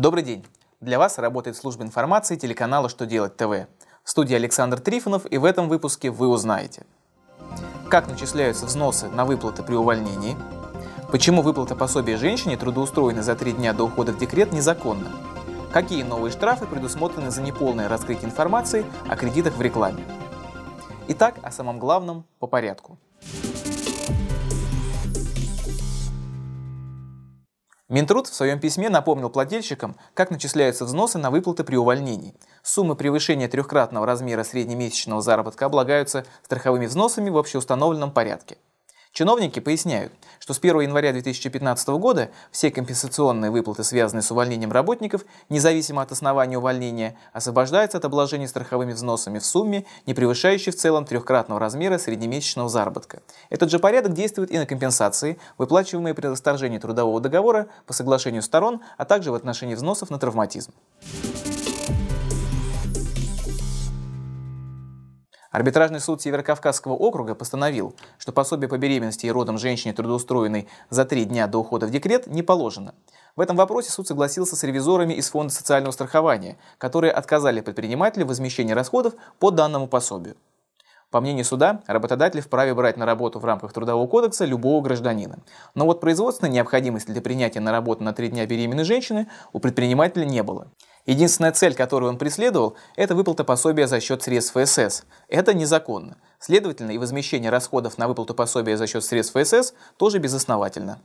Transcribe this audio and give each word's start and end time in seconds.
Добрый 0.00 0.22
день! 0.22 0.46
Для 0.80 0.98
вас 0.98 1.18
работает 1.18 1.58
служба 1.58 1.84
информации 1.84 2.34
телеканала 2.34 2.88
«Что 2.88 3.04
делать 3.04 3.36
ТВ». 3.36 3.68
В 4.02 4.08
студии 4.08 4.34
Александр 4.34 4.80
Трифонов 4.80 5.30
и 5.30 5.36
в 5.36 5.44
этом 5.44 5.68
выпуске 5.68 6.08
вы 6.10 6.28
узнаете. 6.28 6.86
Как 7.90 8.08
начисляются 8.08 8.64
взносы 8.64 9.08
на 9.08 9.26
выплаты 9.26 9.62
при 9.62 9.74
увольнении? 9.74 10.38
Почему 11.12 11.42
выплата 11.42 11.76
пособия 11.76 12.16
женщине, 12.16 12.56
трудоустроенной 12.56 13.20
за 13.20 13.36
три 13.36 13.52
дня 13.52 13.74
до 13.74 13.84
ухода 13.84 14.12
в 14.12 14.18
декрет, 14.18 14.54
незаконна? 14.54 15.12
Какие 15.70 16.02
новые 16.02 16.32
штрафы 16.32 16.64
предусмотрены 16.64 17.30
за 17.30 17.42
неполное 17.42 17.86
раскрытие 17.86 18.24
информации 18.24 18.86
о 19.06 19.16
кредитах 19.16 19.54
в 19.54 19.60
рекламе? 19.60 20.02
Итак, 21.08 21.34
о 21.42 21.50
самом 21.50 21.78
главном 21.78 22.24
по 22.38 22.46
порядку– 22.46 22.96
Минтруд 27.90 28.28
в 28.28 28.34
своем 28.34 28.60
письме 28.60 28.88
напомнил 28.88 29.30
плательщикам, 29.30 29.96
как 30.14 30.30
начисляются 30.30 30.84
взносы 30.84 31.18
на 31.18 31.32
выплаты 31.32 31.64
при 31.64 31.74
увольнении. 31.74 32.36
Суммы 32.62 32.94
превышения 32.94 33.48
трехкратного 33.48 34.06
размера 34.06 34.44
среднемесячного 34.44 35.20
заработка 35.20 35.66
облагаются 35.66 36.24
страховыми 36.44 36.86
взносами 36.86 37.30
в 37.30 37.36
общеустановленном 37.36 38.12
порядке. 38.12 38.58
Чиновники 39.12 39.58
поясняют, 39.58 40.12
что 40.38 40.54
с 40.54 40.58
1 40.58 40.82
января 40.82 41.12
2015 41.12 41.88
года 41.88 42.30
все 42.52 42.70
компенсационные 42.70 43.50
выплаты, 43.50 43.82
связанные 43.82 44.22
с 44.22 44.30
увольнением 44.30 44.70
работников, 44.70 45.24
независимо 45.48 46.02
от 46.02 46.12
основания 46.12 46.58
увольнения, 46.58 47.16
освобождаются 47.32 47.98
от 47.98 48.04
обложения 48.04 48.46
страховыми 48.46 48.92
взносами 48.92 49.40
в 49.40 49.44
сумме, 49.44 49.84
не 50.06 50.14
превышающей 50.14 50.70
в 50.70 50.76
целом 50.76 51.04
трехкратного 51.04 51.58
размера 51.58 51.98
среднемесячного 51.98 52.68
заработка. 52.68 53.20
Этот 53.50 53.70
же 53.70 53.80
порядок 53.80 54.12
действует 54.12 54.52
и 54.52 54.58
на 54.58 54.64
компенсации, 54.64 55.40
выплачиваемые 55.58 56.14
при 56.14 56.28
расторжении 56.28 56.78
трудового 56.78 57.20
договора 57.20 57.66
по 57.86 57.92
соглашению 57.92 58.42
сторон, 58.42 58.80
а 58.96 59.04
также 59.04 59.32
в 59.32 59.34
отношении 59.34 59.74
взносов 59.74 60.10
на 60.10 60.20
травматизм. 60.20 60.72
Арбитражный 65.50 65.98
суд 65.98 66.22
Северокавказского 66.22 66.92
округа 66.92 67.34
постановил, 67.34 67.96
что 68.18 68.30
пособие 68.30 68.68
по 68.68 68.78
беременности 68.78 69.26
и 69.26 69.32
родам 69.32 69.58
женщине, 69.58 69.92
трудоустроенной 69.92 70.68
за 70.90 71.04
три 71.04 71.24
дня 71.24 71.48
до 71.48 71.58
ухода 71.58 71.86
в 71.86 71.90
декрет, 71.90 72.28
не 72.28 72.44
положено. 72.44 72.94
В 73.34 73.40
этом 73.40 73.56
вопросе 73.56 73.90
суд 73.90 74.06
согласился 74.06 74.54
с 74.54 74.62
ревизорами 74.62 75.14
из 75.14 75.28
Фонда 75.30 75.52
социального 75.52 75.90
страхования, 75.90 76.56
которые 76.78 77.12
отказали 77.12 77.62
предпринимателю 77.62 78.26
в 78.26 78.28
возмещении 78.28 78.72
расходов 78.72 79.14
по 79.40 79.50
данному 79.50 79.88
пособию. 79.88 80.36
По 81.10 81.20
мнению 81.20 81.44
суда, 81.44 81.82
работодатель 81.88 82.40
вправе 82.40 82.72
брать 82.72 82.96
на 82.96 83.04
работу 83.04 83.40
в 83.40 83.44
рамках 83.44 83.72
Трудового 83.72 84.06
кодекса 84.06 84.44
любого 84.44 84.80
гражданина. 84.80 85.40
Но 85.74 85.84
вот 85.84 86.00
производственной 86.00 86.52
необходимости 86.52 87.10
для 87.10 87.20
принятия 87.20 87.58
на 87.58 87.72
работу 87.72 88.04
на 88.04 88.12
три 88.12 88.28
дня 88.28 88.46
беременной 88.46 88.84
женщины 88.84 89.26
у 89.52 89.58
предпринимателя 89.58 90.24
не 90.24 90.44
было. 90.44 90.68
Единственная 91.10 91.50
цель, 91.50 91.74
которую 91.74 92.08
он 92.08 92.18
преследовал, 92.18 92.76
это 92.94 93.16
выплата 93.16 93.42
пособия 93.42 93.88
за 93.88 93.98
счет 93.98 94.22
средств 94.22 94.54
ФСС. 94.54 95.02
Это 95.26 95.52
незаконно. 95.52 96.18
Следовательно, 96.38 96.92
и 96.92 96.98
возмещение 96.98 97.50
расходов 97.50 97.98
на 97.98 98.06
выплату 98.06 98.32
пособия 98.32 98.76
за 98.76 98.86
счет 98.86 99.02
средств 99.02 99.34
ФСС 99.34 99.74
тоже 99.96 100.20
безосновательно. 100.20 101.00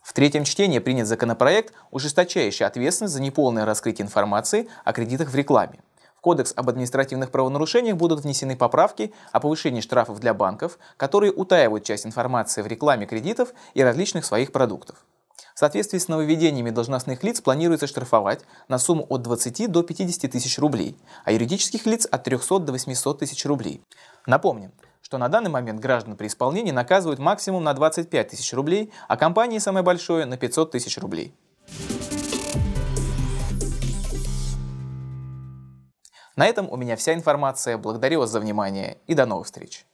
В 0.00 0.14
третьем 0.14 0.44
чтении 0.44 0.78
принят 0.78 1.06
законопроект, 1.06 1.74
ужесточающий 1.90 2.64
ответственность 2.64 3.12
за 3.12 3.20
неполное 3.20 3.66
раскрытие 3.66 4.06
информации 4.06 4.66
о 4.82 4.94
кредитах 4.94 5.28
в 5.28 5.34
рекламе. 5.34 5.80
В 6.16 6.22
Кодекс 6.22 6.54
об 6.56 6.70
административных 6.70 7.30
правонарушениях 7.30 7.98
будут 7.98 8.20
внесены 8.20 8.56
поправки 8.56 9.12
о 9.30 9.40
повышении 9.40 9.82
штрафов 9.82 10.20
для 10.20 10.32
банков, 10.32 10.78
которые 10.96 11.32
утаивают 11.32 11.84
часть 11.84 12.06
информации 12.06 12.62
в 12.62 12.66
рекламе 12.66 13.04
кредитов 13.04 13.52
и 13.74 13.82
различных 13.82 14.24
своих 14.24 14.52
продуктов. 14.52 15.04
В 15.58 15.60
соответствии 15.60 15.98
с 15.98 16.06
нововведениями 16.06 16.70
должностных 16.70 17.24
лиц 17.24 17.40
планируется 17.40 17.88
штрафовать 17.88 18.44
на 18.68 18.78
сумму 18.78 19.04
от 19.08 19.22
20 19.22 19.68
до 19.68 19.82
50 19.82 20.30
тысяч 20.30 20.56
рублей, 20.56 20.96
а 21.24 21.32
юридических 21.32 21.84
лиц 21.84 22.06
от 22.08 22.22
300 22.22 22.60
до 22.60 22.70
800 22.70 23.18
тысяч 23.18 23.44
рублей. 23.44 23.82
Напомним, 24.24 24.70
что 25.02 25.18
на 25.18 25.28
данный 25.28 25.50
момент 25.50 25.80
граждан 25.80 26.16
при 26.16 26.28
исполнении 26.28 26.70
наказывают 26.70 27.18
максимум 27.18 27.64
на 27.64 27.74
25 27.74 28.28
тысяч 28.28 28.52
рублей, 28.52 28.92
а 29.08 29.16
компании 29.16 29.58
самое 29.58 29.84
большое 29.84 30.26
на 30.26 30.36
500 30.36 30.70
тысяч 30.70 30.96
рублей. 30.96 31.34
На 36.36 36.46
этом 36.46 36.70
у 36.70 36.76
меня 36.76 36.94
вся 36.94 37.14
информация. 37.14 37.78
Благодарю 37.78 38.20
вас 38.20 38.30
за 38.30 38.38
внимание 38.38 38.98
и 39.08 39.14
до 39.14 39.26
новых 39.26 39.46
встреч. 39.46 39.84